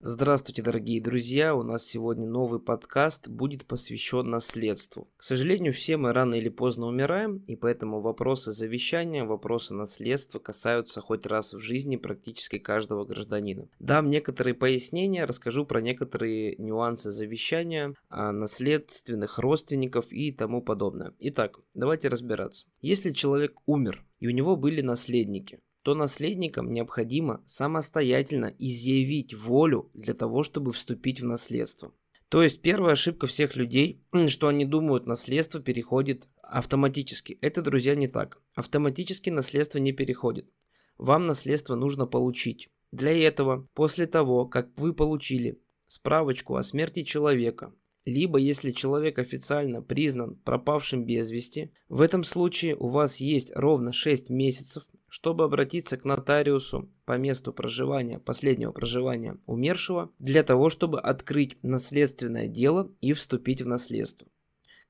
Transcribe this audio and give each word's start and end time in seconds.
Здравствуйте, 0.00 0.62
дорогие 0.62 1.02
друзья! 1.02 1.56
У 1.56 1.64
нас 1.64 1.84
сегодня 1.84 2.24
новый 2.24 2.60
подкаст 2.60 3.26
будет 3.26 3.66
посвящен 3.66 4.30
наследству. 4.30 5.10
К 5.16 5.24
сожалению, 5.24 5.72
все 5.72 5.96
мы 5.96 6.12
рано 6.12 6.36
или 6.36 6.48
поздно 6.50 6.86
умираем, 6.86 7.38
и 7.48 7.56
поэтому 7.56 7.98
вопросы 7.98 8.52
завещания, 8.52 9.24
вопросы 9.24 9.74
наследства 9.74 10.38
касаются 10.38 11.00
хоть 11.00 11.26
раз 11.26 11.52
в 11.52 11.58
жизни 11.58 11.96
практически 11.96 12.58
каждого 12.58 13.04
гражданина. 13.06 13.68
Дам 13.80 14.08
некоторые 14.08 14.54
пояснения, 14.54 15.24
расскажу 15.24 15.66
про 15.66 15.80
некоторые 15.80 16.54
нюансы 16.58 17.10
завещания, 17.10 17.92
наследственных 18.08 19.40
родственников 19.40 20.12
и 20.12 20.30
тому 20.30 20.62
подобное. 20.62 21.12
Итак, 21.18 21.58
давайте 21.74 22.06
разбираться. 22.06 22.66
Если 22.80 23.10
человек 23.10 23.56
умер, 23.66 24.04
и 24.20 24.28
у 24.28 24.30
него 24.30 24.54
были 24.54 24.80
наследники, 24.80 25.58
то 25.88 25.94
наследникам 25.94 26.70
необходимо 26.70 27.42
самостоятельно 27.46 28.52
изъявить 28.58 29.32
волю 29.32 29.90
для 29.94 30.12
того, 30.12 30.42
чтобы 30.42 30.74
вступить 30.74 31.22
в 31.22 31.24
наследство. 31.24 31.94
То 32.28 32.42
есть 32.42 32.60
первая 32.60 32.92
ошибка 32.92 33.26
всех 33.26 33.56
людей, 33.56 34.04
что 34.28 34.48
они 34.48 34.66
думают, 34.66 35.06
наследство 35.06 35.62
переходит 35.62 36.28
автоматически. 36.42 37.38
Это, 37.40 37.62
друзья, 37.62 37.94
не 37.94 38.06
так. 38.06 38.42
Автоматически 38.54 39.30
наследство 39.30 39.78
не 39.78 39.92
переходит. 39.92 40.50
Вам 40.98 41.22
наследство 41.22 41.74
нужно 41.74 42.04
получить. 42.04 42.68
Для 42.92 43.16
этого, 43.26 43.66
после 43.72 44.06
того, 44.06 44.44
как 44.44 44.68
вы 44.78 44.92
получили 44.92 45.58
справочку 45.86 46.56
о 46.56 46.62
смерти 46.62 47.02
человека, 47.02 47.72
либо 48.04 48.38
если 48.38 48.72
человек 48.72 49.18
официально 49.18 49.80
признан 49.80 50.36
пропавшим 50.36 51.06
без 51.06 51.30
вести, 51.30 51.72
в 51.88 52.02
этом 52.02 52.24
случае 52.24 52.76
у 52.76 52.88
вас 52.88 53.20
есть 53.20 53.52
ровно 53.54 53.94
6 53.94 54.28
месяцев 54.28 54.84
чтобы 55.08 55.44
обратиться 55.44 55.96
к 55.96 56.04
нотариусу 56.04 56.88
по 57.04 57.16
месту 57.16 57.52
проживания, 57.52 58.18
последнего 58.18 58.72
проживания 58.72 59.38
умершего, 59.46 60.10
для 60.18 60.42
того, 60.42 60.70
чтобы 60.70 61.00
открыть 61.00 61.56
наследственное 61.62 62.48
дело 62.48 62.90
и 63.00 63.12
вступить 63.12 63.62
в 63.62 63.66
наследство. 63.66 64.28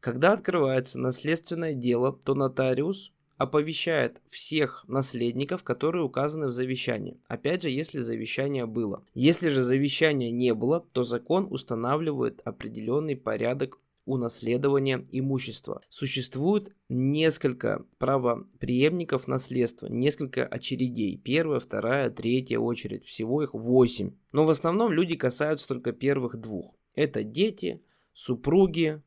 Когда 0.01 0.33
открывается 0.33 0.99
наследственное 0.99 1.75
дело, 1.75 2.13
то 2.13 2.35
нотариус 2.35 3.13
оповещает 3.37 4.21
всех 4.29 4.85
наследников, 4.89 5.63
которые 5.63 6.05
указаны 6.05 6.49
в 6.49 6.53
завещании. 6.53 7.21
Опять 7.29 7.63
же, 7.63 7.71
если 7.71 8.01
завещание 8.01 8.67
было. 8.67 9.05
Если 9.15 9.49
же 9.49 9.63
завещания 9.63 10.31
не 10.31 10.53
было, 10.55 10.85
то 10.93 11.05
закон 11.05 11.47
устанавливает 11.49 12.43
определенный 12.45 13.17
порядок 13.17 13.79
унаследования 14.09 15.07
имущества. 15.13 15.83
Существует 15.89 16.75
несколько 16.89 17.85
правоприемников 17.99 19.29
наследства, 19.29 19.87
несколько 19.87 20.47
очередей. 20.47 21.19
Первая, 21.19 21.61
вторая, 21.61 22.11
третья 22.11 22.59
очередь. 22.59 23.05
Всего 23.05 23.43
их 23.43 23.53
восемь. 23.53 24.13
Но 24.33 24.47
в 24.47 24.51
основном 24.51 24.93
люди 24.93 25.17
касаются 25.17 25.69
только 25.69 25.93
первых 25.93 26.37
двух. 26.37 26.75
Это 26.95 27.23
дети, 27.23 27.83
супруги, 28.15 29.03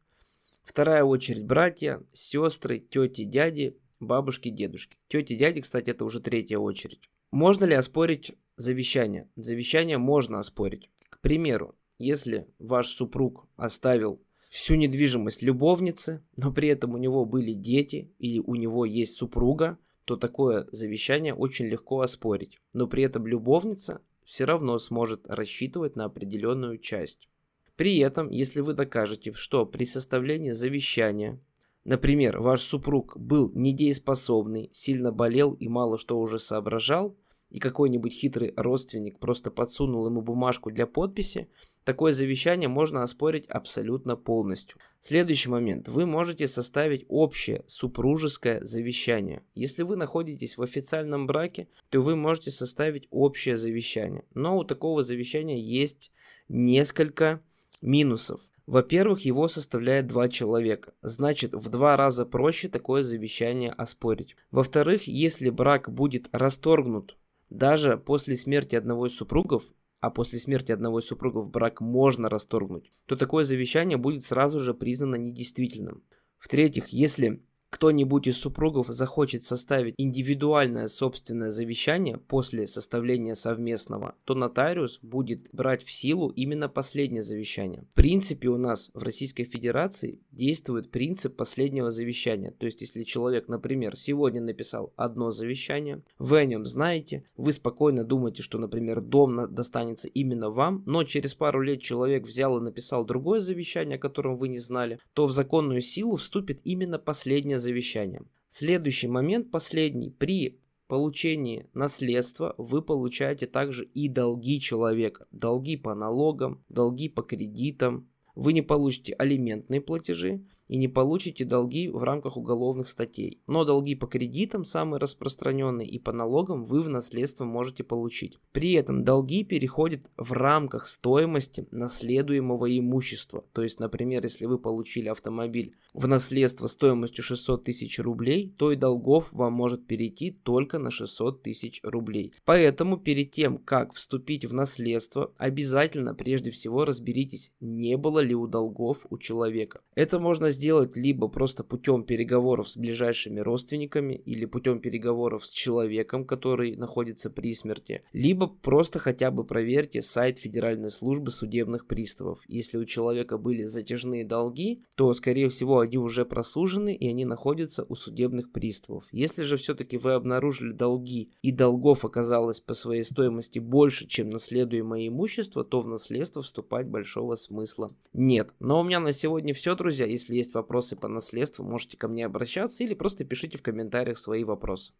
вторая 0.61 1.03
очередь 1.03 1.45
братья, 1.45 2.03
сестры, 2.13 2.79
тети, 2.79 3.23
дяди, 3.23 3.77
бабушки, 3.99 4.49
дедушки. 4.49 4.97
Тети, 5.07 5.35
дяди, 5.35 5.61
кстати, 5.61 5.89
это 5.89 6.05
уже 6.05 6.19
третья 6.21 6.59
очередь. 6.59 7.09
Можно 7.31 7.65
ли 7.65 7.73
оспорить 7.73 8.33
завещание? 8.55 9.29
Завещание 9.35 9.97
можно 9.97 10.39
оспорить. 10.39 10.89
К 11.09 11.19
примеру, 11.21 11.75
если 11.97 12.47
ваш 12.59 12.87
супруг 12.87 13.47
оставил 13.55 14.21
всю 14.51 14.75
недвижимость 14.75 15.41
любовницы, 15.41 16.21
но 16.35 16.51
при 16.51 16.67
этом 16.67 16.93
у 16.93 16.97
него 16.97 17.25
были 17.25 17.53
дети 17.53 18.11
или 18.19 18.39
у 18.39 18.55
него 18.55 18.85
есть 18.85 19.15
супруга, 19.15 19.77
то 20.03 20.17
такое 20.17 20.67
завещание 20.71 21.33
очень 21.33 21.67
легко 21.67 22.01
оспорить. 22.01 22.59
Но 22.73 22.85
при 22.85 23.03
этом 23.03 23.25
любовница 23.25 24.01
все 24.25 24.43
равно 24.43 24.77
сможет 24.77 25.25
рассчитывать 25.25 25.95
на 25.95 26.03
определенную 26.03 26.79
часть. 26.79 27.29
При 27.77 27.97
этом, 27.99 28.29
если 28.29 28.59
вы 28.59 28.73
докажете, 28.73 29.31
что 29.33 29.65
при 29.65 29.85
составлении 29.85 30.51
завещания, 30.51 31.39
например, 31.85 32.41
ваш 32.41 32.61
супруг 32.61 33.17
был 33.17 33.53
недееспособный, 33.55 34.69
сильно 34.73 35.13
болел 35.13 35.53
и 35.53 35.69
мало 35.69 35.97
что 35.97 36.19
уже 36.19 36.39
соображал, 36.39 37.15
и 37.51 37.59
какой-нибудь 37.59 38.13
хитрый 38.13 38.53
родственник 38.55 39.19
просто 39.19 39.51
подсунул 39.51 40.07
ему 40.07 40.21
бумажку 40.21 40.71
для 40.71 40.87
подписи, 40.87 41.47
Такое 41.83 42.13
завещание 42.13 42.69
можно 42.69 43.01
оспорить 43.01 43.47
абсолютно 43.47 44.15
полностью. 44.15 44.77
Следующий 44.99 45.49
момент. 45.49 45.87
Вы 45.87 46.05
можете 46.05 46.45
составить 46.45 47.05
общее 47.09 47.63
супружеское 47.65 48.63
завещание. 48.63 49.41
Если 49.55 49.81
вы 49.81 49.95
находитесь 49.95 50.57
в 50.57 50.61
официальном 50.61 51.25
браке, 51.25 51.67
то 51.89 51.99
вы 51.99 52.15
можете 52.15 52.51
составить 52.51 53.07
общее 53.09 53.57
завещание. 53.57 54.25
Но 54.35 54.57
у 54.59 54.63
такого 54.63 55.01
завещания 55.01 55.57
есть 55.57 56.11
несколько 56.49 57.41
минусов. 57.81 58.41
Во-первых, 58.67 59.21
его 59.21 59.47
составляет 59.47 60.05
два 60.05 60.29
человека. 60.29 60.93
Значит, 61.01 61.55
в 61.55 61.67
два 61.69 61.97
раза 61.97 62.27
проще 62.27 62.69
такое 62.69 63.01
завещание 63.01 63.71
оспорить. 63.71 64.35
Во-вторых, 64.51 65.07
если 65.07 65.49
брак 65.49 65.91
будет 65.91 66.29
расторгнут 66.31 67.17
даже 67.51 67.97
после 67.97 68.35
смерти 68.35 68.75
одного 68.75 69.07
из 69.07 69.15
супругов, 69.15 69.63
а 69.99 70.09
после 70.09 70.39
смерти 70.39 70.71
одного 70.71 70.99
из 70.99 71.05
супругов 71.05 71.51
брак 71.51 71.81
можно 71.81 72.29
расторгнуть, 72.29 72.89
то 73.05 73.15
такое 73.15 73.43
завещание 73.43 73.97
будет 73.97 74.23
сразу 74.23 74.59
же 74.59 74.73
признано 74.73 75.17
недействительным. 75.17 76.03
В-третьих, 76.39 76.87
если 76.87 77.43
кто-нибудь 77.69 78.27
из 78.27 78.37
супругов 78.37 78.87
захочет 78.87 79.43
составить 79.43 79.95
индивидуальное 79.97 80.87
собственное 80.87 81.49
завещание 81.49 82.17
после 82.17 82.67
составления 82.67 83.35
совместного, 83.35 84.15
то 84.25 84.33
нотариус 84.33 84.99
будет 85.01 85.47
брать 85.53 85.83
в 85.83 85.91
силу 85.91 86.29
именно 86.29 86.67
последнее 86.67 87.21
завещание. 87.21 87.83
В 87.83 87.93
принципе, 87.95 88.49
у 88.49 88.57
нас 88.57 88.91
в 88.93 89.03
Российской 89.03 89.45
Федерации 89.45 90.21
действует 90.41 90.89
принцип 90.89 91.35
последнего 91.35 91.91
завещания. 91.91 92.49
То 92.49 92.65
есть, 92.65 92.81
если 92.81 93.03
человек, 93.03 93.47
например, 93.47 93.95
сегодня 93.95 94.41
написал 94.41 94.91
одно 94.95 95.29
завещание, 95.29 96.01
вы 96.17 96.39
о 96.39 96.45
нем 96.45 96.65
знаете, 96.65 97.25
вы 97.37 97.51
спокойно 97.51 98.03
думаете, 98.03 98.41
что, 98.41 98.57
например, 98.57 99.01
дом 99.01 99.53
достанется 99.53 100.07
именно 100.07 100.49
вам, 100.49 100.81
но 100.87 101.03
через 101.03 101.35
пару 101.35 101.61
лет 101.61 101.81
человек 101.81 102.25
взял 102.25 102.57
и 102.57 102.63
написал 102.63 103.05
другое 103.05 103.39
завещание, 103.39 103.97
о 103.97 103.99
котором 103.99 104.35
вы 104.37 104.47
не 104.47 104.57
знали, 104.57 104.97
то 105.13 105.27
в 105.27 105.31
законную 105.31 105.81
силу 105.81 106.15
вступит 106.15 106.59
именно 106.63 106.97
последнее 106.97 107.59
завещанием. 107.59 108.27
Следующий 108.47 109.07
момент, 109.07 109.51
последний. 109.51 110.09
При 110.09 110.59
получении 110.87 111.69
наследства 111.75 112.55
вы 112.57 112.81
получаете 112.81 113.45
также 113.45 113.85
и 113.85 114.09
долги 114.09 114.59
человека. 114.59 115.27
Долги 115.31 115.77
по 115.77 115.93
налогам, 115.93 116.63
долги 116.67 117.09
по 117.09 117.21
кредитам. 117.21 118.09
Вы 118.35 118.53
не 118.53 118.61
получите 118.61 119.13
алиментные 119.13 119.81
платежи, 119.81 120.45
и 120.71 120.77
не 120.77 120.87
получите 120.87 121.43
долги 121.43 121.89
в 121.89 122.01
рамках 122.01 122.37
уголовных 122.37 122.87
статей. 122.87 123.41
Но 123.45 123.65
долги 123.65 123.93
по 123.93 124.07
кредитам, 124.07 124.63
самые 124.63 125.01
распространенные, 125.01 125.85
и 125.85 125.99
по 125.99 126.13
налогам 126.13 126.63
вы 126.63 126.81
в 126.81 126.87
наследство 126.87 127.43
можете 127.43 127.83
получить. 127.83 128.39
При 128.53 128.71
этом 128.71 129.03
долги 129.03 129.43
переходят 129.43 130.09
в 130.15 130.31
рамках 130.31 130.87
стоимости 130.87 131.67
наследуемого 131.71 132.77
имущества. 132.79 133.43
То 133.51 133.63
есть, 133.63 133.81
например, 133.81 134.23
если 134.23 134.45
вы 134.45 134.59
получили 134.59 135.09
автомобиль 135.09 135.75
в 135.93 136.07
наследство 136.07 136.67
стоимостью 136.67 137.21
600 137.21 137.65
тысяч 137.65 137.99
рублей, 137.99 138.55
то 138.57 138.71
и 138.71 138.77
долгов 138.77 139.33
вам 139.33 139.51
может 139.51 139.85
перейти 139.87 140.31
только 140.31 140.79
на 140.79 140.89
600 140.89 141.43
тысяч 141.43 141.81
рублей. 141.83 142.33
Поэтому 142.45 142.95
перед 142.95 143.31
тем, 143.31 143.57
как 143.57 143.93
вступить 143.93 144.45
в 144.45 144.53
наследство, 144.53 145.33
обязательно 145.37 146.15
прежде 146.15 146.49
всего 146.49 146.85
разберитесь, 146.85 147.51
не 147.59 147.97
было 147.97 148.19
ли 148.19 148.35
у 148.35 148.47
долгов 148.47 149.05
у 149.09 149.17
человека. 149.17 149.81
Это 149.95 150.17
можно 150.17 150.49
сделать 150.49 150.60
сделать 150.61 150.95
либо 150.95 151.27
просто 151.27 151.63
путем 151.63 152.03
переговоров 152.03 152.69
с 152.69 152.77
ближайшими 152.77 153.39
родственниками 153.39 154.13
или 154.13 154.45
путем 154.45 154.77
переговоров 154.77 155.43
с 155.43 155.49
человеком, 155.49 156.23
который 156.23 156.75
находится 156.75 157.31
при 157.31 157.55
смерти, 157.55 158.03
либо 158.13 158.45
просто 158.45 158.99
хотя 158.99 159.31
бы 159.31 159.43
проверьте 159.43 160.03
сайт 160.03 160.37
Федеральной 160.37 160.91
службы 160.91 161.31
судебных 161.31 161.87
приставов. 161.87 162.41
Если 162.47 162.77
у 162.77 162.85
человека 162.85 163.39
были 163.39 163.63
затяжные 163.63 164.23
долги, 164.23 164.83
то 164.95 165.11
скорее 165.13 165.49
всего 165.49 165.79
они 165.79 165.97
уже 165.97 166.25
просужены 166.25 166.93
и 166.93 167.07
они 167.09 167.25
находятся 167.25 167.83
у 167.89 167.95
судебных 167.95 168.51
приставов. 168.51 169.05
Если 169.11 169.41
же 169.41 169.57
все-таки 169.57 169.97
вы 169.97 170.13
обнаружили 170.13 170.73
долги 170.73 171.31
и 171.41 171.51
долгов 171.51 172.05
оказалось 172.05 172.59
по 172.59 172.75
своей 172.75 173.03
стоимости 173.03 173.57
больше, 173.57 174.07
чем 174.07 174.29
наследуемое 174.29 175.07
имущество, 175.07 175.63
то 175.63 175.81
в 175.81 175.87
наследство 175.87 176.43
вступать 176.43 176.87
большого 176.87 177.33
смысла 177.33 177.89
нет. 178.13 178.51
Но 178.59 178.79
у 178.79 178.83
меня 178.83 178.99
на 178.99 179.11
сегодня 179.11 179.55
все, 179.55 179.73
друзья. 179.75 180.05
Если 180.05 180.35
есть 180.41 180.53
вопросы 180.53 180.95
по 180.95 181.07
наследству, 181.07 181.63
можете 181.63 181.97
ко 181.97 182.07
мне 182.07 182.25
обращаться 182.25 182.83
или 182.83 182.93
просто 182.93 183.23
пишите 183.23 183.57
в 183.57 183.63
комментариях 183.63 184.17
свои 184.17 184.43
вопросы. 184.43 184.93